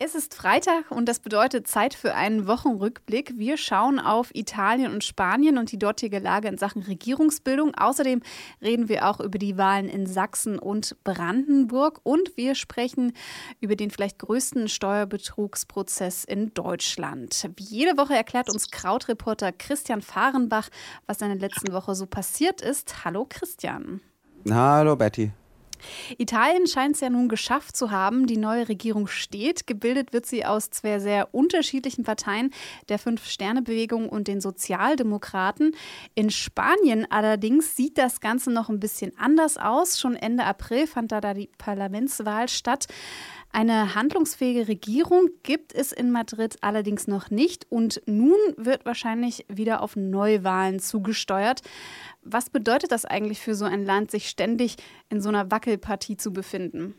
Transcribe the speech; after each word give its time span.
Es 0.00 0.14
ist 0.14 0.32
Freitag 0.32 0.92
und 0.92 1.08
das 1.08 1.18
bedeutet 1.18 1.66
Zeit 1.66 1.92
für 1.92 2.14
einen 2.14 2.46
Wochenrückblick. 2.46 3.36
Wir 3.36 3.56
schauen 3.56 3.98
auf 3.98 4.32
Italien 4.32 4.92
und 4.92 5.02
Spanien 5.02 5.58
und 5.58 5.72
die 5.72 5.78
dortige 5.78 6.20
Lage 6.20 6.46
in 6.46 6.56
Sachen 6.56 6.82
Regierungsbildung. 6.82 7.74
Außerdem 7.74 8.22
reden 8.62 8.88
wir 8.88 9.08
auch 9.08 9.18
über 9.18 9.38
die 9.38 9.58
Wahlen 9.58 9.88
in 9.88 10.06
Sachsen 10.06 10.56
und 10.60 10.96
Brandenburg 11.02 11.98
und 12.04 12.36
wir 12.36 12.54
sprechen 12.54 13.12
über 13.60 13.74
den 13.74 13.90
vielleicht 13.90 14.20
größten 14.20 14.68
Steuerbetrugsprozess 14.68 16.22
in 16.22 16.54
Deutschland. 16.54 17.50
Wie 17.56 17.64
jede 17.64 17.98
Woche 17.98 18.14
erklärt 18.14 18.48
uns 18.50 18.70
Krautreporter 18.70 19.50
Christian 19.50 20.00
Fahrenbach, 20.00 20.68
was 21.08 21.20
in 21.22 21.28
der 21.28 21.38
letzten 21.38 21.72
Woche 21.72 21.96
so 21.96 22.06
passiert 22.06 22.60
ist. 22.60 23.04
Hallo 23.04 23.26
Christian. 23.28 24.00
Hallo 24.48 24.94
Betty. 24.94 25.32
Italien 26.18 26.66
scheint 26.66 26.94
es 26.94 27.00
ja 27.00 27.10
nun 27.10 27.28
geschafft 27.28 27.76
zu 27.76 27.90
haben. 27.90 28.26
Die 28.26 28.36
neue 28.36 28.68
Regierung 28.68 29.06
steht. 29.06 29.66
Gebildet 29.66 30.12
wird 30.12 30.26
sie 30.26 30.44
aus 30.44 30.70
zwei 30.70 30.98
sehr 30.98 31.34
unterschiedlichen 31.34 32.04
Parteien, 32.04 32.50
der 32.88 32.98
Fünf-Sterne-Bewegung 32.98 34.08
und 34.08 34.28
den 34.28 34.40
Sozialdemokraten. 34.40 35.74
In 36.14 36.30
Spanien 36.30 37.06
allerdings 37.10 37.76
sieht 37.76 37.98
das 37.98 38.20
Ganze 38.20 38.50
noch 38.50 38.68
ein 38.68 38.80
bisschen 38.80 39.12
anders 39.18 39.58
aus. 39.58 39.98
Schon 39.98 40.14
Ende 40.14 40.44
April 40.44 40.86
fand 40.86 41.12
da, 41.12 41.20
die 41.34 41.50
Parlamentswahl 41.58 42.48
statt. 42.48 42.86
Eine 43.50 43.94
handlungsfähige 43.94 44.68
Regierung 44.68 45.30
gibt 45.42 45.74
es 45.74 45.92
in 45.92 46.12
Madrid 46.12 46.58
allerdings 46.60 47.08
noch 47.08 47.30
nicht 47.30 47.66
und 47.70 48.02
nun 48.06 48.38
wird 48.56 48.84
wahrscheinlich 48.84 49.46
wieder 49.48 49.82
auf 49.82 49.96
Neuwahlen 49.96 50.80
zugesteuert. 50.80 51.62
Was 52.22 52.50
bedeutet 52.50 52.92
das 52.92 53.04
eigentlich 53.04 53.40
für 53.40 53.54
so 53.54 53.64
ein 53.64 53.84
Land, 53.84 54.10
sich 54.10 54.28
ständig 54.28 54.76
in 55.08 55.20
so 55.20 55.30
einer 55.30 55.50
Wackelpartie 55.50 56.18
zu 56.18 56.32
befinden? 56.32 56.94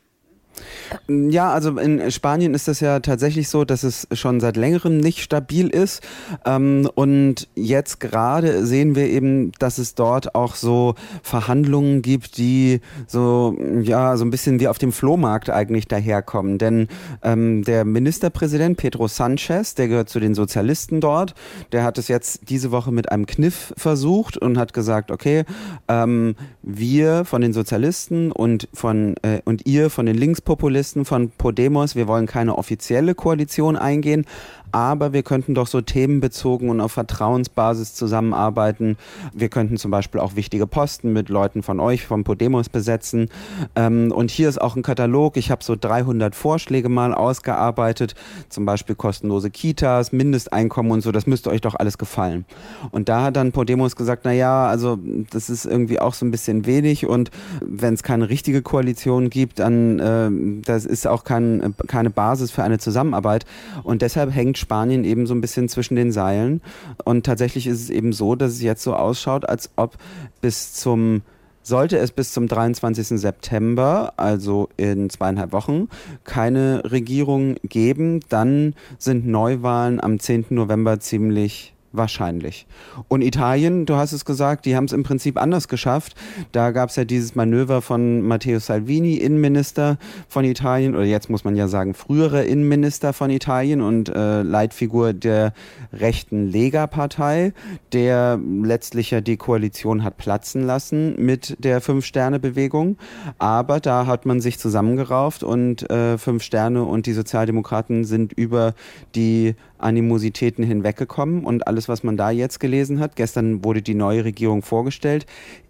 Ja, 1.07 1.51
also 1.51 1.77
in 1.77 2.11
Spanien 2.11 2.53
ist 2.53 2.67
das 2.67 2.79
ja 2.79 2.99
tatsächlich 2.99 3.49
so, 3.49 3.65
dass 3.65 3.83
es 3.83 4.07
schon 4.13 4.39
seit 4.39 4.57
längerem 4.57 4.97
nicht 4.97 5.19
stabil 5.19 5.67
ist. 5.67 6.01
Ähm, 6.45 6.89
und 6.95 7.47
jetzt 7.55 7.99
gerade 7.99 8.65
sehen 8.65 8.95
wir 8.95 9.07
eben, 9.07 9.51
dass 9.59 9.77
es 9.77 9.95
dort 9.95 10.35
auch 10.35 10.55
so 10.55 10.95
Verhandlungen 11.23 12.01
gibt, 12.01 12.37
die 12.37 12.81
so, 13.07 13.57
ja, 13.81 14.17
so 14.17 14.25
ein 14.25 14.31
bisschen 14.31 14.59
wie 14.59 14.67
auf 14.67 14.77
dem 14.77 14.91
Flohmarkt 14.91 15.49
eigentlich 15.49 15.87
daherkommen. 15.87 16.57
Denn 16.57 16.87
ähm, 17.23 17.63
der 17.63 17.85
Ministerpräsident 17.85 18.77
Pedro 18.77 19.07
Sanchez, 19.07 19.75
der 19.75 19.87
gehört 19.87 20.09
zu 20.09 20.19
den 20.19 20.35
Sozialisten 20.35 21.01
dort, 21.01 21.35
der 21.71 21.83
hat 21.83 21.97
es 21.97 22.07
jetzt 22.07 22.49
diese 22.49 22.71
Woche 22.71 22.91
mit 22.91 23.11
einem 23.11 23.25
Kniff 23.25 23.73
versucht 23.77 24.37
und 24.37 24.57
hat 24.57 24.73
gesagt, 24.73 25.11
okay, 25.11 25.43
ähm, 25.87 26.35
wir 26.61 27.25
von 27.25 27.41
den 27.41 27.53
Sozialisten 27.53 28.31
und 28.31 28.67
von 28.73 29.15
äh, 29.21 29.41
und 29.45 29.65
ihr 29.65 29.89
von 29.89 30.05
den 30.05 30.15
Links 30.15 30.41
Rechtspopulisten 30.79 31.03
von 31.03 31.29
Podemos, 31.31 31.95
wir 31.95 32.07
wollen 32.07 32.25
keine 32.25 32.57
offizielle 32.57 33.13
Koalition 33.13 33.75
eingehen, 33.75 34.25
aber 34.71 35.13
wir 35.13 35.23
könnten 35.23 35.55
doch 35.55 35.67
so 35.67 35.81
themenbezogen 35.81 36.69
und 36.69 36.81
auf 36.81 36.91
Vertrauensbasis 36.93 37.93
zusammenarbeiten. 37.95 38.97
Wir 39.33 39.49
könnten 39.49 39.77
zum 39.77 39.91
Beispiel 39.91 40.21
auch 40.21 40.35
wichtige 40.35 40.67
Posten 40.67 41.13
mit 41.13 41.29
Leuten 41.29 41.63
von 41.63 41.79
euch, 41.79 42.05
von 42.05 42.23
Podemos 42.23 42.69
besetzen. 42.69 43.29
Ähm, 43.75 44.11
und 44.11 44.31
hier 44.31 44.49
ist 44.49 44.59
auch 44.59 44.75
ein 44.75 44.83
Katalog. 44.83 45.37
Ich 45.37 45.51
habe 45.51 45.63
so 45.63 45.75
300 45.79 46.35
Vorschläge 46.35 46.89
mal 46.89 47.13
ausgearbeitet, 47.13 48.15
zum 48.49 48.65
Beispiel 48.65 48.95
kostenlose 48.95 49.49
Kitas, 49.49 50.11
Mindesteinkommen 50.11 50.91
und 50.91 51.01
so. 51.01 51.11
Das 51.11 51.27
müsste 51.27 51.49
euch 51.49 51.61
doch 51.61 51.75
alles 51.75 51.97
gefallen. 51.97 52.45
Und 52.91 53.09
da 53.09 53.23
hat 53.23 53.35
dann 53.35 53.51
Podemos 53.51 53.95
gesagt, 53.95 54.21
na 54.25 54.31
ja, 54.31 54.67
also 54.67 54.99
das 55.31 55.49
ist 55.49 55.65
irgendwie 55.65 55.99
auch 55.99 56.13
so 56.13 56.25
ein 56.25 56.31
bisschen 56.31 56.65
wenig 56.65 57.05
und 57.05 57.31
wenn 57.61 57.93
es 57.93 58.03
keine 58.03 58.29
richtige 58.29 58.61
Koalition 58.61 59.29
gibt, 59.29 59.59
dann 59.59 59.99
äh, 59.99 60.61
das 60.65 60.85
ist 60.85 61.07
auch 61.07 61.23
kein, 61.23 61.75
keine 61.87 62.09
Basis 62.09 62.51
für 62.51 62.63
eine 62.63 62.79
Zusammenarbeit. 62.79 63.45
Und 63.83 64.01
deshalb 64.01 64.33
hängt 64.33 64.57
Spanien 64.59 65.03
eben 65.03 65.25
so 65.25 65.33
ein 65.33 65.41
bisschen 65.41 65.69
zwischen 65.69 65.95
den 65.95 66.11
Seilen. 66.11 66.61
Und 67.03 67.25
tatsächlich 67.25 67.67
ist 67.67 67.81
es 67.81 67.89
eben 67.89 68.13
so, 68.13 68.35
dass 68.35 68.53
es 68.53 68.61
jetzt 68.61 68.83
so 68.83 68.93
ausschaut, 68.93 69.47
als 69.47 69.71
ob 69.75 69.97
bis 70.41 70.73
zum 70.73 71.21
sollte 71.61 71.97
es 71.97 72.11
bis 72.11 72.33
zum 72.33 72.47
23. 72.47 73.19
September, 73.19 74.13
also 74.17 74.69
in 74.77 75.09
zweieinhalb 75.09 75.51
Wochen, 75.51 75.87
keine 76.23 76.81
Regierung 76.91 77.55
geben, 77.63 78.21
dann 78.29 78.73
sind 78.97 79.27
Neuwahlen 79.27 80.01
am 80.01 80.19
10. 80.19 80.45
November 80.49 80.99
ziemlich 80.99 81.73
Wahrscheinlich. 81.91 82.67
Und 83.07 83.23
Italien, 83.23 83.87
du 83.87 83.95
hast 83.95 84.11
es 84.11 84.23
gesagt, 84.23 84.65
die 84.65 84.75
haben 84.75 84.85
es 84.85 84.93
im 84.93 85.01
Prinzip 85.01 85.41
anders 85.41 85.67
geschafft. 85.67 86.15
Da 86.51 86.69
gab 86.69 86.89
es 86.89 86.95
ja 86.97 87.03
dieses 87.03 87.33
Manöver 87.33 87.81
von 87.81 88.21
Matteo 88.21 88.59
Salvini, 88.59 89.15
Innenminister 89.15 89.97
von 90.27 90.45
Italien, 90.45 90.93
oder 90.93 91.05
jetzt 91.05 91.31
muss 91.31 91.43
man 91.43 91.55
ja 91.55 91.67
sagen, 91.67 91.95
früherer 91.95 92.43
Innenminister 92.43 93.11
von 93.11 93.31
Italien 93.31 93.81
und 93.81 94.07
äh, 94.09 94.43
Leitfigur 94.43 95.13
der 95.13 95.53
rechten 95.91 96.47
Lega-Partei, 96.47 97.53
der 97.91 98.39
letztlich 98.61 99.09
ja 99.09 99.21
die 99.21 99.37
Koalition 99.37 100.03
hat 100.03 100.17
platzen 100.17 100.67
lassen 100.67 101.15
mit 101.17 101.55
der 101.57 101.81
Fünf-Sterne-Bewegung. 101.81 102.97
Aber 103.39 103.79
da 103.79 104.05
hat 104.05 104.27
man 104.27 104.41
sich 104.41 104.59
zusammengerauft 104.59 105.41
und 105.41 105.89
äh, 105.89 106.19
Fünf 106.19 106.43
Sterne 106.43 106.83
und 106.83 107.07
die 107.07 107.13
Sozialdemokraten 107.13 108.03
sind 108.03 108.31
über 108.33 108.75
die 109.15 109.55
Animositäten 109.79 110.63
hinweggekommen 110.63 111.45
und 111.45 111.67
alles, 111.67 111.87
was 111.87 112.03
man 112.03 112.17
da 112.17 112.31
jetzt 112.31 112.59
gelesen 112.59 112.99
hat, 112.99 113.15
gestern 113.15 113.63
wurde 113.63 113.81
die 113.81 113.95
neue 113.95 114.25
Regierung 114.25 114.61
vorgestellt, 114.61 115.25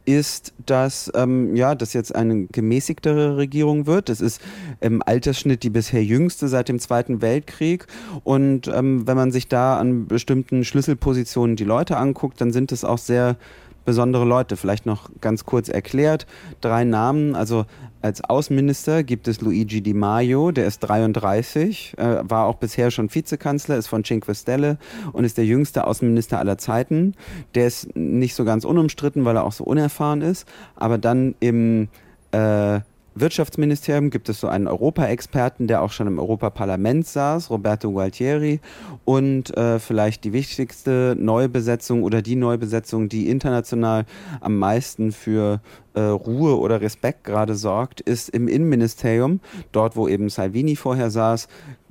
ist, 0.05 0.53
dass 0.65 1.11
ähm, 1.15 1.55
ja, 1.55 1.75
das 1.75 1.93
jetzt 1.93 2.15
eine 2.15 2.47
gemäßigtere 2.47 3.37
Regierung 3.37 3.85
wird. 3.85 4.09
Das 4.09 4.21
ist 4.21 4.41
im 4.79 5.03
Altersschnitt 5.05 5.63
die 5.63 5.69
bisher 5.69 6.03
jüngste 6.03 6.47
seit 6.47 6.69
dem 6.69 6.79
Zweiten 6.79 7.21
Weltkrieg. 7.21 7.85
Und 8.23 8.67
ähm, 8.67 9.07
wenn 9.07 9.15
man 9.15 9.31
sich 9.31 9.47
da 9.47 9.77
an 9.77 10.07
bestimmten 10.07 10.63
Schlüsselpositionen 10.63 11.55
die 11.55 11.63
Leute 11.63 11.97
anguckt, 11.97 12.41
dann 12.41 12.51
sind 12.51 12.71
es 12.71 12.83
auch 12.83 12.97
sehr 12.97 13.37
besondere 13.85 14.25
Leute. 14.25 14.57
Vielleicht 14.57 14.85
noch 14.85 15.09
ganz 15.21 15.45
kurz 15.45 15.69
erklärt. 15.69 16.27
Drei 16.61 16.83
Namen. 16.83 17.35
Also 17.35 17.65
als 18.01 18.23
Außenminister 18.23 19.03
gibt 19.03 19.27
es 19.27 19.41
Luigi 19.41 19.81
Di 19.81 19.93
Maio, 19.93 20.51
der 20.51 20.65
ist 20.67 20.79
33, 20.79 21.95
äh, 21.97 22.19
war 22.23 22.45
auch 22.45 22.55
bisher 22.55 22.91
schon 22.91 23.13
Vizekanzler, 23.13 23.75
ist 23.75 23.87
von 23.87 24.03
Cinque 24.03 24.33
Stelle 24.33 24.77
und 25.11 25.25
ist 25.25 25.37
der 25.37 25.45
jüngste 25.45 25.85
Außenminister 25.85 26.39
aller 26.39 26.57
Zeiten. 26.57 27.15
Der 27.55 27.67
ist 27.67 27.95
nicht 27.95 28.35
so 28.35 28.45
ganz 28.45 28.63
unumstritten, 28.63 29.25
weil 29.25 29.35
er 29.35 29.43
auch 29.43 29.51
so 29.51 29.65
unerfahren 29.65 30.21
ist. 30.21 30.47
Aber 30.77 30.97
dann 30.97 31.35
im 31.41 31.89
äh, 32.31 32.79
Wirtschaftsministerium 33.15 34.09
gibt 34.09 34.29
es 34.29 34.39
so 34.39 34.47
einen 34.47 34.67
Europa-Experten, 34.67 35.67
der 35.67 35.81
auch 35.81 35.91
schon 35.91 36.07
im 36.07 36.19
Europaparlament 36.19 37.07
saß, 37.07 37.49
Roberto 37.49 37.91
Gualtieri. 37.91 38.59
Und 39.05 39.55
äh, 39.57 39.79
vielleicht 39.79 40.23
die 40.23 40.33
wichtigste 40.33 41.15
Neubesetzung 41.19 42.03
oder 42.03 42.21
die 42.21 42.35
Neubesetzung, 42.35 43.09
die 43.09 43.29
international 43.29 44.05
am 44.41 44.57
meisten 44.57 45.11
für 45.11 45.61
äh, 45.93 46.01
Ruhe 46.01 46.57
oder 46.59 46.81
Respekt 46.81 47.23
gerade 47.23 47.55
sorgt, 47.55 48.01
ist 48.01 48.29
im 48.29 48.47
Innenministerium, 48.47 49.39
dort 49.71 49.95
wo 49.95 50.07
eben 50.07 50.29
Salvini 50.29 50.75
vorher 50.75 51.09
saß, 51.09 51.47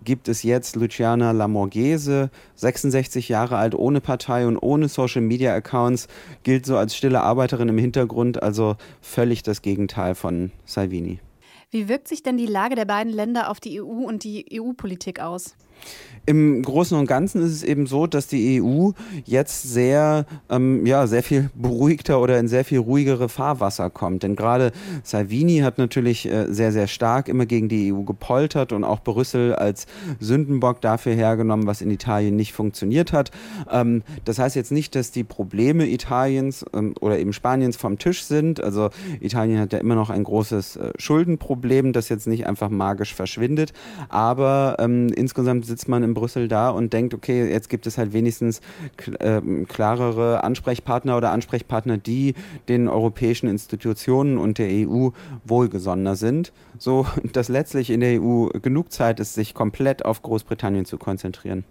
gibt 0.09 0.27
es 0.29 0.43
jetzt 0.43 0.75
Luciana 0.75 1.33
Lamorghese, 1.33 2.31
66 2.55 3.29
Jahre 3.29 3.59
alt, 3.59 3.75
ohne 3.75 4.01
Partei 4.01 4.47
und 4.47 4.57
ohne 4.57 4.89
Social 4.89 5.21
Media 5.21 5.53
Accounts, 5.55 6.09
gilt 6.45 6.65
so 6.65 6.79
als 6.79 6.97
stille 6.97 7.21
Arbeiterin 7.21 7.69
im 7.69 7.77
Hintergrund, 7.77 8.43
also 8.43 8.77
völlig 9.03 9.43
das 9.43 9.61
Gegenteil 9.61 10.15
von 10.15 10.51
Salvini. 10.65 11.21
Wie 11.71 11.91
wirkt 11.91 12.09
sich 12.09 12.23
denn 12.23 12.39
die 12.39 12.47
Lage 12.47 12.75
der 12.75 12.87
beiden 12.87 13.13
Länder 13.13 13.51
auf 13.51 13.61
die 13.61 13.83
EU 13.83 13.85
und 13.85 14.25
die 14.25 14.47
EU-Politik 14.59 15.21
aus? 15.21 15.55
Im 16.29 16.61
Großen 16.61 16.99
und 16.99 17.07
Ganzen 17.07 17.41
ist 17.41 17.53
es 17.53 17.63
eben 17.63 17.87
so, 17.87 18.07
dass 18.07 18.27
die 18.27 18.61
EU 18.61 18.91
jetzt 19.25 19.63
sehr, 19.63 20.27
ähm, 20.51 20.85
ja, 20.85 21.07
sehr 21.07 21.23
viel 21.23 21.49
beruhigter 21.55 22.21
oder 22.21 22.39
in 22.39 22.49
sehr 22.49 22.67
viel 22.67 22.81
ruhigere 22.81 23.31
Fahrwasser 23.31 23.89
kommt. 23.89 24.25
Denn 24.25 24.37
gerade 24.37 24.73
Salvini 25.03 25.61
hat 25.61 25.79
natürlich 25.79 26.31
äh, 26.31 26.45
sehr, 26.53 26.71
sehr 26.71 26.87
stark 26.87 27.29
immer 27.29 27.47
gegen 27.47 27.71
die 27.71 27.95
EU 27.95 28.03
gepoltert 28.03 28.75
und 28.75 28.85
auch 28.85 29.01
Brüssel 29.01 29.55
als 29.55 29.87
Sündenbock 30.21 30.83
dafür 30.83 31.15
hergenommen, 31.15 31.67
was 31.67 31.81
in 31.81 31.91
Italien 31.91 32.37
nicht 32.37 32.53
funktioniert 32.53 33.15
hat. 33.15 33.31
Ähm, 33.73 34.03
das 34.27 34.39
heißt 34.39 34.55
jetzt 34.55 34.71
nicht, 34.71 34.97
dass 34.97 35.11
die 35.11 35.25
Probleme 35.25 35.89
Italiens 35.89 36.63
ähm, 36.75 36.93
oder 37.01 37.19
eben 37.19 37.33
Spaniens 37.33 37.79
vom 37.79 37.99
Tisch 37.99 38.23
sind. 38.25 38.63
Also 38.63 38.91
Italien 39.21 39.59
hat 39.59 39.73
ja 39.73 39.79
immer 39.79 39.95
noch 39.95 40.11
ein 40.11 40.25
großes 40.25 40.77
äh, 40.77 40.93
Schuldenproblem, 40.99 41.95
das 41.95 42.11
jetzt 42.11 42.27
nicht 42.27 42.47
einfach 42.47 42.69
magisch 42.69 43.15
verschwindet. 43.15 43.73
Aber 44.11 44.77
ähm, 44.79 45.09
insgesamt 45.09 45.65
sitzt 45.69 45.89
man 45.89 46.03
im 46.03 46.15
Brüssel 46.15 46.49
da 46.49 46.71
und 46.71 46.93
denkt, 46.93 47.15
okay, 47.15 47.49
jetzt 47.49 47.69
gibt 47.69 47.87
es 47.87 47.99
halt 47.99 48.13
wenigstens 48.13 48.61
äh, 49.21 49.41
klarere 49.69 50.43
Ansprechpartner 50.43 51.17
oder 51.17 51.31
Ansprechpartner, 51.31 51.99
die 51.99 52.35
den 52.69 52.89
europäischen 52.89 53.49
Institutionen 53.49 54.39
und 54.39 54.59
der 54.59 54.69
EU 54.69 55.11
wohlgesonnener 55.45 56.17
sind, 56.17 56.53
so 56.79 57.07
dass 57.33 57.49
letztlich 57.49 57.91
in 57.91 58.01
der 58.01 58.21
EU 58.21 58.49
genug 58.61 58.93
Zeit 58.93 59.21
ist, 59.21 59.35
sich 59.35 59.55
komplett 59.55 60.05
auf 60.05 60.23
Großbritannien 60.23 60.85
zu 60.85 60.99
konzentrieren. 60.99 61.65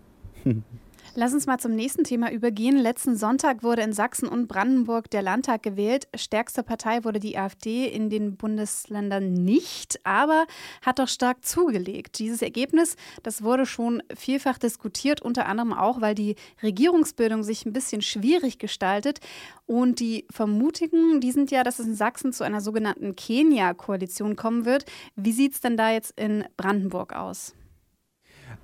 Lass 1.19 1.34
uns 1.34 1.48
mal 1.48 1.58
zum 1.58 1.74
nächsten 1.74 2.04
Thema 2.04 2.31
übergehen. 2.31 2.78
Letzten 2.78 3.18
Sonntag 3.18 3.64
wurde 3.64 3.81
in 3.81 3.92
Sachsen 3.92 4.30
und 4.30 4.48
Brandenburg 4.48 5.10
der 5.10 5.24
Landtag 5.24 5.64
gewählt. 5.64 6.08
Stärkste 6.14 6.62
Partei 6.62 7.04
wurde 7.04 7.19
die 7.19 7.40
AfD 7.40 7.88
in 7.88 8.12
den 8.12 8.38
Bundesländern 8.38 9.34
nicht, 9.34 10.00
aber 10.06 10.46
hat 10.84 11.00
doch 11.00 11.08
stark 11.08 11.44
zugelegt. 11.44 12.19
Dieses 12.19 12.44
Ergebnis, 12.44 12.98
das 13.24 13.42
wurde 13.42 13.66
schon 13.66 14.04
vielfach 14.16 14.60
diskutiert, 14.60 15.19
unter 15.24 15.48
anderem 15.48 15.74
auch, 15.74 16.02
weil 16.02 16.14
die 16.14 16.36
Regierungsbildung 16.62 17.42
sich 17.42 17.66
ein 17.66 17.74
bisschen 17.74 18.04
schwierig 18.04 18.60
gestaltet. 18.60 19.20
Und 19.66 20.00
die 20.00 20.28
Vermutungen, 20.30 21.20
die 21.20 21.31
sind 21.31 21.50
ja, 21.50 21.63
dass 21.63 21.80
es 21.80 21.88
in 21.88 21.96
Sachsen 21.96 22.31
zu 22.31 22.44
einer 22.44 22.62
sogenannten 22.62 23.16
Kenia-Koalition 23.16 24.36
kommen 24.36 24.66
wird. 24.66 24.86
Wie 25.16 25.31
sieht 25.31 25.56
es 25.56 25.62
denn 25.62 25.78
da 25.78 25.90
jetzt 25.90 26.13
in 26.16 26.46
Brandenburg 26.58 27.16
aus? 27.16 27.56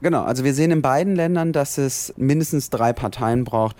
Genau, 0.03 0.23
also 0.23 0.43
wir 0.43 0.53
sehen 0.53 0.71
in 0.71 0.81
beiden 0.81 1.15
Ländern, 1.15 1.53
dass 1.53 1.77
es 1.77 2.13
mindestens 2.17 2.69
drei 2.69 2.91
Parteien 2.91 3.45
braucht, 3.45 3.77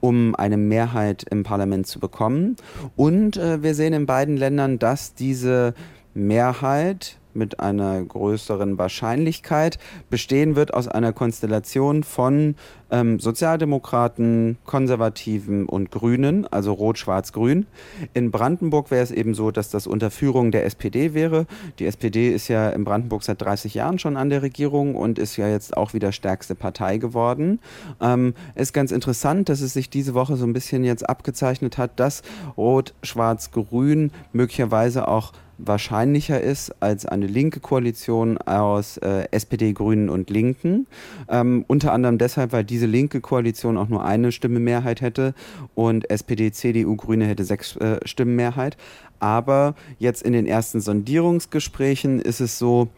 um 0.00 0.34
eine 0.34 0.56
Mehrheit 0.56 1.24
im 1.30 1.42
Parlament 1.42 1.86
zu 1.86 2.00
bekommen. 2.00 2.56
Und 2.96 3.36
äh, 3.36 3.62
wir 3.62 3.74
sehen 3.74 3.92
in 3.92 4.06
beiden 4.06 4.38
Ländern, 4.38 4.78
dass 4.78 5.12
diese 5.12 5.74
Mehrheit 6.14 7.18
mit 7.36 7.60
einer 7.60 8.02
größeren 8.02 8.78
Wahrscheinlichkeit 8.78 9.78
bestehen 10.10 10.56
wird 10.56 10.74
aus 10.74 10.88
einer 10.88 11.12
Konstellation 11.12 12.02
von 12.02 12.56
ähm, 12.90 13.18
Sozialdemokraten, 13.18 14.58
Konservativen 14.64 15.66
und 15.66 15.90
Grünen, 15.90 16.46
also 16.46 16.72
Rot, 16.72 16.98
Schwarz, 16.98 17.32
Grün. 17.32 17.66
In 18.14 18.30
Brandenburg 18.30 18.90
wäre 18.90 19.02
es 19.02 19.10
eben 19.10 19.34
so, 19.34 19.50
dass 19.50 19.70
das 19.70 19.86
unter 19.86 20.10
Führung 20.10 20.50
der 20.50 20.64
SPD 20.64 21.14
wäre. 21.14 21.46
Die 21.78 21.86
SPD 21.86 22.30
ist 22.30 22.48
ja 22.48 22.70
in 22.70 22.84
Brandenburg 22.84 23.22
seit 23.22 23.42
30 23.42 23.74
Jahren 23.74 23.98
schon 23.98 24.16
an 24.16 24.30
der 24.30 24.42
Regierung 24.42 24.94
und 24.94 25.18
ist 25.18 25.36
ja 25.36 25.48
jetzt 25.48 25.76
auch 25.76 25.94
wieder 25.94 26.12
stärkste 26.12 26.54
Partei 26.54 26.98
geworden. 26.98 27.58
Ähm, 28.00 28.34
ist 28.54 28.72
ganz 28.72 28.92
interessant, 28.92 29.48
dass 29.48 29.60
es 29.60 29.72
sich 29.72 29.90
diese 29.90 30.14
Woche 30.14 30.36
so 30.36 30.46
ein 30.46 30.52
bisschen 30.52 30.84
jetzt 30.84 31.08
abgezeichnet 31.08 31.78
hat, 31.78 31.98
dass 31.98 32.22
Rot, 32.56 32.94
Schwarz, 33.02 33.50
Grün 33.50 34.12
möglicherweise 34.32 35.08
auch 35.08 35.32
wahrscheinlicher 35.58 36.40
ist 36.40 36.74
als 36.80 37.06
eine 37.06 37.26
linke 37.26 37.60
Koalition 37.60 38.38
aus 38.38 38.96
äh, 38.98 39.28
SPD, 39.30 39.72
Grünen 39.72 40.08
und 40.08 40.30
Linken. 40.30 40.86
Ähm, 41.28 41.64
unter 41.66 41.92
anderem 41.92 42.18
deshalb, 42.18 42.52
weil 42.52 42.64
diese 42.64 42.86
linke 42.86 43.20
Koalition 43.20 43.76
auch 43.76 43.88
nur 43.88 44.04
eine 44.04 44.32
Stimme 44.32 44.60
Mehrheit 44.60 45.00
hätte 45.00 45.34
und 45.74 46.10
SPD, 46.10 46.52
CDU, 46.52 46.96
Grüne 46.96 47.26
hätte 47.26 47.44
sechs 47.44 47.76
äh, 47.76 47.98
Stimmen 48.04 48.36
Mehrheit. 48.36 48.76
Aber 49.18 49.74
jetzt 49.98 50.22
in 50.22 50.32
den 50.32 50.46
ersten 50.46 50.80
Sondierungsgesprächen 50.80 52.20
ist 52.20 52.40
es 52.40 52.58
so, 52.58 52.88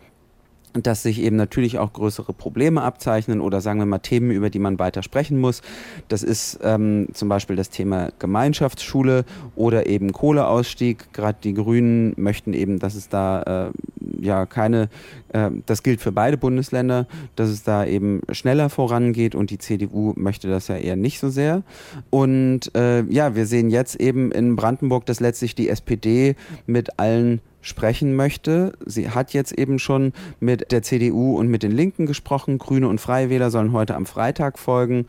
dass 0.73 1.03
sich 1.03 1.21
eben 1.21 1.37
natürlich 1.37 1.79
auch 1.79 1.93
größere 1.93 2.33
Probleme 2.33 2.83
abzeichnen 2.83 3.41
oder 3.41 3.61
sagen 3.61 3.79
wir 3.79 3.87
mal 3.87 3.99
Themen, 3.99 4.31
über 4.31 4.51
die 4.51 4.59
man 4.59 4.79
weiter 4.79 5.03
sprechen 5.03 5.39
muss. 5.39 5.63
Das 6.09 6.23
ist 6.23 6.61
ähm, 6.63 7.09
zum 7.13 7.29
Beispiel 7.29 7.57
das 7.57 7.71
Thema 7.71 8.11
Gemeinschaftsschule 8.19 9.25
oder 9.57 9.87
eben 9.87 10.13
Kohleausstieg. 10.13 11.13
Gerade 11.13 11.39
die 11.43 11.55
Grünen 11.55 12.15
möchten 12.17 12.53
eben, 12.53 12.79
dass 12.79 12.95
es 12.95 13.09
da 13.09 13.69
äh, 13.69 13.98
ja 14.19 14.47
keine, 14.47 14.89
äh, 15.33 15.51
das 15.67 15.83
gilt 15.83 16.01
für 16.01 16.13
beide 16.13 16.37
Bundesländer, 16.37 17.07
dass 17.37 17.49
es 17.49 17.63
da 17.63 17.85
eben 17.85 18.21
schneller 18.31 18.69
vorangeht 18.69 19.35
und 19.35 19.51
die 19.51 19.59
CDU 19.59 20.13
möchte 20.17 20.49
das 20.49 20.69
ja 20.69 20.77
eher 20.77 20.97
nicht 20.97 21.19
so 21.19 21.29
sehr. 21.29 21.63
Und 22.11 22.75
äh, 22.75 23.03
ja, 23.05 23.35
wir 23.35 23.47
sehen 23.47 23.71
jetzt 23.71 23.97
eben 23.97 24.33
in 24.33 24.57
Brandenburg, 24.57 25.07
dass 25.07 25.21
letztlich 25.21 25.55
die 25.55 25.69
SPD 25.69 26.37
mit 26.67 26.99
allen 26.99 27.41
sprechen 27.61 28.15
möchte. 28.17 28.73
Sie 28.87 29.11
hat 29.11 29.33
jetzt 29.33 29.53
eben 29.53 29.79
schon 29.79 30.13
mit 30.41 30.73
der 30.73 30.83
CDU 30.83 31.37
und 31.39 31.49
mit 31.49 31.63
den 31.63 31.73
Linken 31.73 32.07
gesprochen. 32.07 32.59
Grüne 32.59 32.89
und 32.89 33.01
Freie 33.01 33.31
Wähler 33.31 33.51
sollen 33.51 33.73
heute 33.73 33.95
am 33.95 34.07
Freitag 34.07 34.59
folgen. 34.59 35.07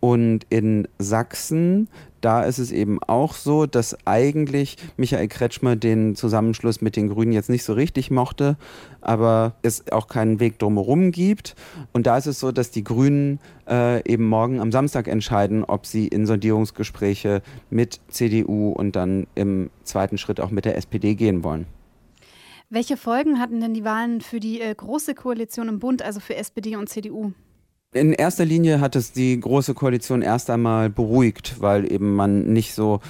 Und 0.00 0.46
in 0.48 0.88
Sachsen, 0.98 1.88
da 2.20 2.42
ist 2.44 2.58
es 2.58 2.72
eben 2.72 3.02
auch 3.02 3.34
so, 3.34 3.66
dass 3.66 3.96
eigentlich 4.06 4.76
Michael 4.96 5.28
Kretschmer 5.28 5.76
den 5.76 6.14
Zusammenschluss 6.14 6.80
mit 6.80 6.96
den 6.96 7.08
Grünen 7.08 7.32
jetzt 7.32 7.50
nicht 7.50 7.64
so 7.64 7.72
richtig 7.72 8.10
mochte, 8.10 8.56
aber 9.00 9.54
es 9.62 9.90
auch 9.92 10.08
keinen 10.08 10.40
Weg 10.40 10.58
drumherum 10.58 11.12
gibt. 11.12 11.54
Und 11.92 12.06
da 12.06 12.16
ist 12.16 12.26
es 12.26 12.40
so, 12.40 12.52
dass 12.52 12.70
die 12.70 12.84
Grünen 12.84 13.40
äh, 13.68 14.02
eben 14.10 14.26
morgen 14.26 14.60
am 14.60 14.72
Samstag 14.72 15.08
entscheiden, 15.08 15.64
ob 15.64 15.86
sie 15.86 16.08
in 16.08 16.26
Sondierungsgespräche 16.26 17.42
mit 17.70 18.00
CDU 18.08 18.70
und 18.70 18.96
dann 18.96 19.26
im 19.34 19.70
zweiten 19.84 20.18
Schritt 20.18 20.40
auch 20.40 20.50
mit 20.50 20.64
der 20.64 20.76
SPD 20.76 21.14
gehen 21.14 21.44
wollen. 21.44 21.66
Welche 22.70 22.98
Folgen 22.98 23.40
hatten 23.40 23.60
denn 23.60 23.72
die 23.72 23.84
Wahlen 23.84 24.20
für 24.20 24.40
die 24.40 24.60
äh, 24.60 24.74
Große 24.74 25.14
Koalition 25.14 25.68
im 25.68 25.78
Bund, 25.78 26.02
also 26.02 26.20
für 26.20 26.36
SPD 26.36 26.76
und 26.76 26.88
CDU? 26.88 27.32
In 27.94 28.12
erster 28.12 28.44
Linie 28.44 28.80
hat 28.80 28.96
es 28.96 29.12
die 29.12 29.40
Große 29.40 29.72
Koalition 29.72 30.20
erst 30.20 30.50
einmal 30.50 30.90
beruhigt, 30.90 31.56
weil 31.60 31.90
eben 31.90 32.14
man 32.14 32.52
nicht 32.52 32.74
so 32.74 33.00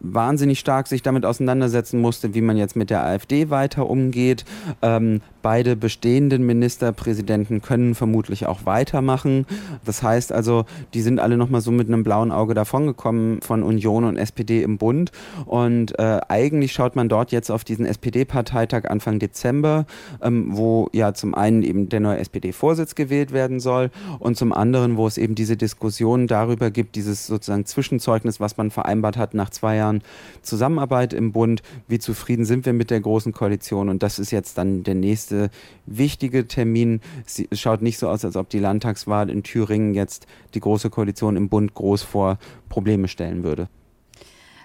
wahnsinnig 0.00 0.58
stark 0.58 0.86
sich 0.86 1.02
damit 1.02 1.24
auseinandersetzen 1.24 2.00
musste, 2.00 2.34
wie 2.34 2.40
man 2.40 2.56
jetzt 2.56 2.76
mit 2.76 2.90
der 2.90 3.04
AfD 3.04 3.50
weiter 3.50 3.88
umgeht. 3.88 4.44
Ähm, 4.82 5.20
beide 5.42 5.76
bestehenden 5.76 6.44
Ministerpräsidenten 6.44 7.62
können 7.62 7.94
vermutlich 7.94 8.46
auch 8.46 8.66
weitermachen. 8.66 9.46
Das 9.84 10.02
heißt 10.02 10.32
also, 10.32 10.64
die 10.94 11.02
sind 11.02 11.20
alle 11.20 11.36
nochmal 11.36 11.60
so 11.60 11.70
mit 11.70 11.88
einem 11.88 12.02
blauen 12.02 12.32
Auge 12.32 12.54
davongekommen 12.54 13.40
von 13.40 13.62
Union 13.62 14.04
und 14.04 14.16
SPD 14.16 14.62
im 14.62 14.78
Bund. 14.78 15.12
Und 15.46 15.98
äh, 15.98 16.20
eigentlich 16.28 16.72
schaut 16.72 16.96
man 16.96 17.08
dort 17.08 17.32
jetzt 17.32 17.50
auf 17.50 17.64
diesen 17.64 17.86
SPD-Parteitag 17.86 18.84
Anfang 18.88 19.18
Dezember, 19.18 19.86
ähm, 20.22 20.48
wo 20.50 20.88
ja 20.92 21.14
zum 21.14 21.34
einen 21.34 21.62
eben 21.62 21.88
der 21.88 22.00
neue 22.00 22.18
SPD-Vorsitz 22.18 22.94
gewählt 22.94 23.32
werden 23.32 23.60
soll 23.60 23.90
und 24.18 24.36
zum 24.36 24.52
anderen, 24.52 24.96
wo 24.96 25.06
es 25.06 25.18
eben 25.18 25.34
diese 25.34 25.56
Diskussion 25.56 26.26
darüber 26.26 26.70
gibt, 26.70 26.96
dieses 26.96 27.26
sozusagen 27.26 27.66
Zwischenzeugnis, 27.66 28.40
was 28.40 28.56
man 28.56 28.70
vereinbart 28.70 29.16
hat 29.16 29.34
nach 29.34 29.50
zwei 29.50 29.76
Jahren 29.76 29.89
Jahren 29.90 30.02
Zusammenarbeit 30.42 31.12
im 31.12 31.32
Bund. 31.32 31.62
Wie 31.88 31.98
zufrieden 31.98 32.44
sind 32.44 32.66
wir 32.66 32.72
mit 32.72 32.90
der 32.90 33.00
Großen 33.00 33.32
Koalition? 33.32 33.88
Und 33.88 34.02
das 34.02 34.18
ist 34.18 34.30
jetzt 34.30 34.56
dann 34.58 34.82
der 34.84 34.94
nächste 34.94 35.50
wichtige 35.86 36.46
Termin. 36.46 37.00
Es 37.26 37.60
schaut 37.60 37.82
nicht 37.82 37.98
so 37.98 38.08
aus, 38.08 38.24
als 38.24 38.36
ob 38.36 38.48
die 38.48 38.58
Landtagswahl 38.58 39.28
in 39.30 39.42
Thüringen 39.42 39.94
jetzt 39.94 40.26
die 40.54 40.60
Große 40.60 40.90
Koalition 40.90 41.36
im 41.36 41.48
Bund 41.48 41.74
groß 41.74 42.02
vor 42.02 42.38
Probleme 42.68 43.08
stellen 43.08 43.42
würde. 43.44 43.68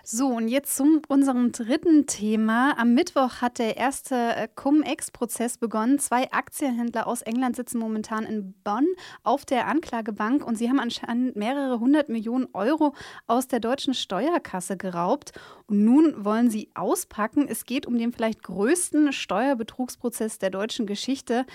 So, 0.07 0.27
und 0.27 0.49
jetzt 0.49 0.75
zu 0.75 1.01
unserem 1.07 1.51
dritten 1.51 2.05
Thema. 2.05 2.77
Am 2.77 2.93
Mittwoch 2.93 3.41
hat 3.41 3.57
der 3.57 3.75
erste 3.75 4.13
äh, 4.15 4.47
Cum-Ex-Prozess 4.53 5.57
begonnen. 5.57 5.97
Zwei 5.97 6.31
Aktienhändler 6.31 7.07
aus 7.07 7.23
England 7.23 7.55
sitzen 7.55 7.79
momentan 7.79 8.23
in 8.23 8.53
Bonn 8.63 8.85
auf 9.23 9.45
der 9.45 9.65
Anklagebank 9.65 10.45
und 10.45 10.59
sie 10.59 10.69
haben 10.69 10.79
anscheinend 10.79 11.35
mehrere 11.35 11.79
hundert 11.79 12.09
Millionen 12.09 12.47
Euro 12.53 12.93
aus 13.25 13.47
der 13.47 13.59
deutschen 13.59 13.95
Steuerkasse 13.95 14.77
geraubt. 14.77 15.31
Und 15.65 15.83
nun 15.83 16.23
wollen 16.23 16.51
sie 16.51 16.69
auspacken. 16.75 17.47
Es 17.49 17.65
geht 17.65 17.88
um 17.88 17.97
den 17.97 18.13
vielleicht 18.13 18.43
größten 18.43 19.12
Steuerbetrugsprozess 19.12 20.38
der 20.38 20.51
deutschen 20.51 20.85
Geschichte. 20.85 21.47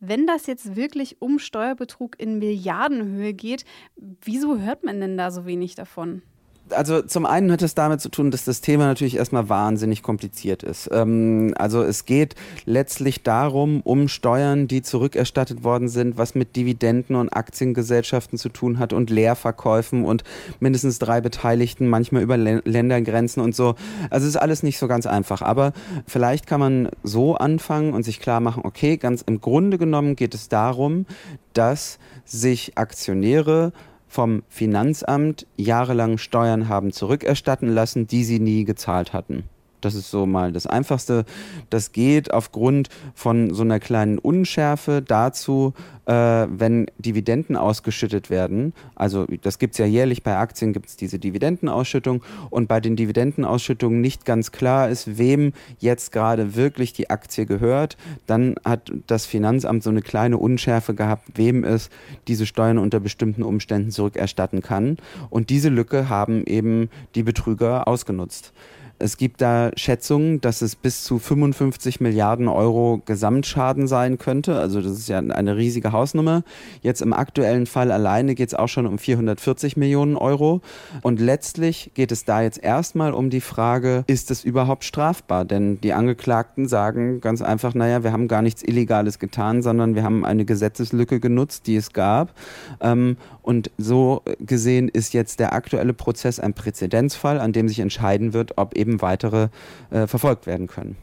Wenn 0.00 0.26
das 0.26 0.48
jetzt 0.48 0.74
wirklich 0.74 1.22
um 1.22 1.38
Steuerbetrug 1.38 2.18
in 2.18 2.40
Milliardenhöhe 2.40 3.32
geht, 3.32 3.64
wieso 3.94 4.58
hört 4.58 4.82
man 4.82 4.98
denn 4.98 5.16
da 5.16 5.30
so 5.30 5.46
wenig 5.46 5.76
davon? 5.76 6.22
Also 6.70 7.02
zum 7.02 7.26
einen 7.26 7.52
hat 7.52 7.62
es 7.62 7.74
damit 7.74 8.00
zu 8.00 8.08
tun, 8.08 8.30
dass 8.30 8.44
das 8.44 8.60
Thema 8.60 8.86
natürlich 8.86 9.16
erstmal 9.16 9.48
wahnsinnig 9.48 10.02
kompliziert 10.02 10.62
ist. 10.62 10.88
Ähm, 10.92 11.54
also 11.56 11.82
es 11.82 12.04
geht 12.04 12.34
letztlich 12.64 13.22
darum, 13.22 13.80
um 13.82 14.08
Steuern, 14.08 14.68
die 14.68 14.82
zurückerstattet 14.82 15.64
worden 15.64 15.88
sind, 15.88 16.18
was 16.18 16.34
mit 16.34 16.56
Dividenden 16.56 17.16
und 17.16 17.30
Aktiengesellschaften 17.30 18.38
zu 18.38 18.48
tun 18.48 18.78
hat 18.78 18.92
und 18.92 19.10
Leerverkäufen 19.10 20.04
und 20.04 20.24
mindestens 20.60 20.98
drei 20.98 21.20
Beteiligten, 21.20 21.88
manchmal 21.88 22.22
über 22.22 22.36
Ländergrenzen 22.36 23.42
und 23.42 23.54
so. 23.54 23.74
Also 24.10 24.24
es 24.26 24.34
ist 24.34 24.40
alles 24.40 24.62
nicht 24.62 24.78
so 24.78 24.88
ganz 24.88 25.06
einfach. 25.06 25.42
Aber 25.42 25.72
vielleicht 26.06 26.46
kann 26.46 26.60
man 26.60 26.88
so 27.02 27.34
anfangen 27.36 27.92
und 27.92 28.02
sich 28.02 28.20
klar 28.20 28.40
machen, 28.40 28.62
okay, 28.64 28.96
ganz 28.96 29.22
im 29.22 29.40
Grunde 29.40 29.78
genommen 29.78 30.16
geht 30.16 30.34
es 30.34 30.48
darum, 30.48 31.06
dass 31.52 31.98
sich 32.24 32.78
Aktionäre 32.78 33.72
vom 34.12 34.42
Finanzamt 34.50 35.46
jahrelang 35.56 36.18
Steuern 36.18 36.68
haben 36.68 36.92
zurückerstatten 36.92 37.70
lassen, 37.72 38.06
die 38.06 38.24
sie 38.24 38.40
nie 38.40 38.64
gezahlt 38.64 39.14
hatten. 39.14 39.44
Das 39.82 39.94
ist 39.94 40.10
so 40.10 40.24
mal 40.26 40.52
das 40.52 40.66
Einfachste. 40.66 41.24
Das 41.68 41.92
geht 41.92 42.32
aufgrund 42.32 42.88
von 43.14 43.52
so 43.52 43.62
einer 43.62 43.80
kleinen 43.80 44.18
Unschärfe 44.18 45.02
dazu, 45.02 45.74
äh, 46.06 46.12
wenn 46.12 46.86
Dividenden 46.98 47.56
ausgeschüttet 47.56 48.30
werden. 48.30 48.72
Also 48.94 49.26
das 49.42 49.58
gibt 49.58 49.74
es 49.74 49.78
ja 49.78 49.86
jährlich 49.86 50.22
bei 50.22 50.36
Aktien, 50.36 50.72
gibt 50.72 50.88
es 50.88 50.96
diese 50.96 51.18
Dividendenausschüttung 51.18 52.22
und 52.50 52.68
bei 52.68 52.80
den 52.80 52.96
Dividendenausschüttungen 52.96 54.00
nicht 54.00 54.24
ganz 54.24 54.52
klar 54.52 54.88
ist, 54.88 55.18
wem 55.18 55.52
jetzt 55.78 56.12
gerade 56.12 56.54
wirklich 56.54 56.92
die 56.92 57.10
Aktie 57.10 57.46
gehört. 57.46 57.96
Dann 58.26 58.54
hat 58.64 58.92
das 59.06 59.26
Finanzamt 59.26 59.82
so 59.82 59.90
eine 59.90 60.02
kleine 60.02 60.38
Unschärfe 60.38 60.94
gehabt, 60.94 61.30
wem 61.34 61.64
es 61.64 61.90
diese 62.28 62.46
Steuern 62.46 62.78
unter 62.78 63.00
bestimmten 63.00 63.42
Umständen 63.42 63.90
zurückerstatten 63.90 64.62
kann. 64.62 64.96
Und 65.30 65.50
diese 65.50 65.68
Lücke 65.68 66.08
haben 66.08 66.44
eben 66.46 66.88
die 67.14 67.22
Betrüger 67.22 67.88
ausgenutzt. 67.88 68.52
Es 68.98 69.16
gibt 69.16 69.40
da 69.40 69.70
Schätzungen, 69.76 70.40
dass 70.40 70.62
es 70.62 70.76
bis 70.76 71.04
zu 71.04 71.18
55 71.18 72.00
Milliarden 72.00 72.48
Euro 72.48 73.02
Gesamtschaden 73.04 73.86
sein 73.86 74.18
könnte. 74.18 74.58
Also 74.58 74.80
das 74.80 74.92
ist 74.92 75.08
ja 75.08 75.18
eine 75.18 75.56
riesige 75.56 75.92
Hausnummer. 75.92 76.44
Jetzt 76.82 77.02
im 77.02 77.12
aktuellen 77.12 77.66
Fall 77.66 77.90
alleine 77.90 78.34
geht 78.34 78.48
es 78.48 78.54
auch 78.54 78.68
schon 78.68 78.86
um 78.86 78.98
440 78.98 79.76
Millionen 79.76 80.16
Euro. 80.16 80.60
Und 81.02 81.20
letztlich 81.20 81.90
geht 81.94 82.12
es 82.12 82.24
da 82.24 82.42
jetzt 82.42 82.62
erstmal 82.62 83.12
um 83.12 83.30
die 83.30 83.40
Frage, 83.40 84.04
ist 84.06 84.30
es 84.30 84.44
überhaupt 84.44 84.84
strafbar? 84.84 85.44
Denn 85.44 85.80
die 85.80 85.92
Angeklagten 85.92 86.68
sagen 86.68 87.20
ganz 87.20 87.42
einfach, 87.42 87.74
naja, 87.74 88.04
wir 88.04 88.12
haben 88.12 88.28
gar 88.28 88.42
nichts 88.42 88.62
Illegales 88.62 89.18
getan, 89.18 89.62
sondern 89.62 89.94
wir 89.94 90.04
haben 90.04 90.24
eine 90.24 90.44
Gesetzeslücke 90.44 91.20
genutzt, 91.20 91.66
die 91.66 91.76
es 91.76 91.92
gab. 91.92 92.34
Ähm, 92.80 93.16
und 93.42 93.70
so 93.76 94.22
gesehen 94.38 94.88
ist 94.88 95.14
jetzt 95.14 95.40
der 95.40 95.52
aktuelle 95.52 95.92
Prozess 95.92 96.38
ein 96.38 96.54
Präzedenzfall, 96.54 97.40
an 97.40 97.52
dem 97.52 97.68
sich 97.68 97.80
entscheiden 97.80 98.32
wird, 98.32 98.56
ob 98.56 98.76
eben 98.82 99.00
weitere 99.00 99.48
äh, 99.90 100.06
verfolgt 100.06 100.46
werden 100.46 100.66
können. 100.66 100.96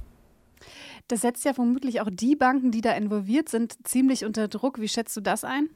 Das 1.07 1.21
setzt 1.21 1.43
ja 1.43 1.53
vermutlich 1.53 2.01
auch 2.01 2.09
die 2.11 2.35
Banken, 2.35 2.69
die 2.69 2.81
da 2.81 2.91
involviert 2.91 3.49
sind, 3.49 3.75
ziemlich 3.83 4.25
unter 4.25 4.47
Druck. 4.47 4.79
Wie 4.79 4.87
schätzt 4.87 5.17
du 5.17 5.21
das 5.21 5.43
ein? 5.43 5.69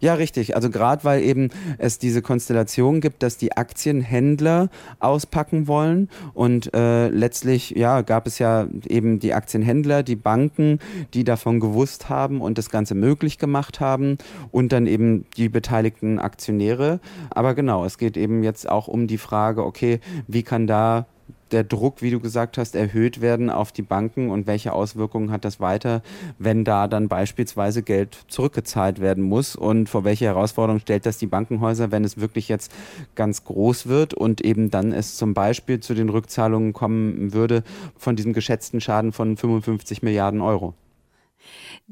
Ja, 0.00 0.14
richtig. 0.14 0.54
Also 0.56 0.70
gerade 0.70 1.04
weil 1.04 1.22
eben 1.22 1.50
es 1.78 1.98
diese 1.98 2.22
Konstellation 2.22 3.00
gibt, 3.00 3.22
dass 3.22 3.36
die 3.36 3.56
Aktienhändler 3.56 4.68
auspacken 5.00 5.68
wollen 5.68 6.08
und 6.34 6.74
äh, 6.74 7.08
letztlich 7.08 7.70
ja 7.70 8.02
gab 8.02 8.26
es 8.26 8.38
ja 8.38 8.66
eben 8.86 9.18
die 9.18 9.34
Aktienhändler, 9.34 10.02
die 10.02 10.16
Banken, 10.16 10.78
die 11.14 11.24
davon 11.24 11.60
gewusst 11.60 12.08
haben 12.08 12.40
und 12.40 12.58
das 12.58 12.70
Ganze 12.70 12.94
möglich 12.94 13.38
gemacht 13.38 13.80
haben 13.80 14.18
und 14.50 14.72
dann 14.72 14.86
eben 14.86 15.26
die 15.36 15.48
beteiligten 15.48 16.18
Aktionäre. 16.18 17.00
Aber 17.30 17.54
genau, 17.54 17.84
es 17.84 17.98
geht 17.98 18.16
eben 18.16 18.42
jetzt 18.42 18.68
auch 18.68 18.88
um 18.88 19.06
die 19.06 19.18
Frage, 19.18 19.64
okay, 19.64 20.00
wie 20.26 20.42
kann 20.42 20.66
da 20.66 21.06
der 21.52 21.64
Druck, 21.64 22.02
wie 22.02 22.10
du 22.10 22.20
gesagt 22.20 22.58
hast, 22.58 22.74
erhöht 22.74 23.20
werden 23.20 23.50
auf 23.50 23.72
die 23.72 23.82
Banken 23.82 24.30
und 24.30 24.46
welche 24.46 24.72
Auswirkungen 24.72 25.30
hat 25.30 25.44
das 25.44 25.60
weiter, 25.60 26.02
wenn 26.38 26.64
da 26.64 26.88
dann 26.88 27.08
beispielsweise 27.08 27.82
Geld 27.82 28.16
zurückgezahlt 28.28 29.00
werden 29.00 29.24
muss 29.24 29.54
und 29.54 29.88
vor 29.88 30.04
welche 30.04 30.24
Herausforderung 30.24 30.80
stellt 30.80 31.06
das 31.06 31.18
die 31.18 31.26
Bankenhäuser, 31.26 31.90
wenn 31.90 32.04
es 32.04 32.18
wirklich 32.18 32.48
jetzt 32.48 32.72
ganz 33.14 33.44
groß 33.44 33.86
wird 33.86 34.14
und 34.14 34.40
eben 34.40 34.70
dann 34.70 34.92
es 34.92 35.16
zum 35.16 35.34
Beispiel 35.34 35.80
zu 35.80 35.94
den 35.94 36.08
Rückzahlungen 36.08 36.72
kommen 36.72 37.32
würde 37.32 37.62
von 37.96 38.16
diesem 38.16 38.32
geschätzten 38.32 38.80
Schaden 38.80 39.12
von 39.12 39.36
55 39.36 40.02
Milliarden 40.02 40.40
Euro. 40.40 40.74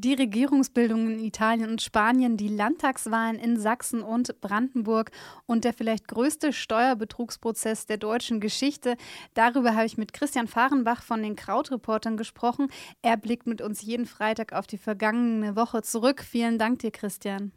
Die 0.02 0.14
Regierungsbildung 0.14 1.10
in 1.10 1.18
Italien 1.22 1.68
und 1.68 1.82
Spanien, 1.82 2.38
die 2.38 2.48
Landtagswahlen 2.48 3.38
in 3.38 3.60
Sachsen 3.60 4.00
und 4.00 4.40
Brandenburg 4.40 5.10
und 5.44 5.64
der 5.64 5.74
vielleicht 5.74 6.08
größte 6.08 6.54
Steuerbetrugsprozess 6.54 7.84
der 7.84 7.98
deutschen 7.98 8.40
Geschichte. 8.40 8.96
Darüber 9.34 9.74
habe 9.74 9.84
ich 9.84 9.98
mit 9.98 10.14
Christian 10.14 10.46
Fahrenbach 10.46 11.02
von 11.02 11.22
den 11.22 11.36
Krautreportern 11.36 12.16
gesprochen. 12.16 12.68
Er 13.02 13.18
blickt 13.18 13.46
mit 13.46 13.60
uns 13.60 13.82
jeden 13.82 14.06
Freitag 14.06 14.54
auf 14.54 14.66
die 14.66 14.78
vergangene 14.78 15.54
Woche 15.54 15.82
zurück. 15.82 16.24
Vielen 16.26 16.58
Dank 16.58 16.78
dir, 16.78 16.92
Christian. 16.92 17.52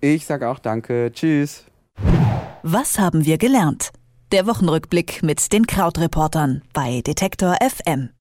Ich 0.00 0.26
sage 0.26 0.48
auch 0.48 0.58
danke. 0.58 1.12
Tschüss. 1.12 1.64
Was 2.64 2.98
haben 2.98 3.24
wir 3.24 3.38
gelernt? 3.38 3.90
Der 4.32 4.48
Wochenrückblick 4.48 5.22
mit 5.22 5.52
den 5.52 5.68
Krautreportern 5.68 6.62
bei 6.72 7.02
Detektor 7.02 7.54
FM. 7.62 8.10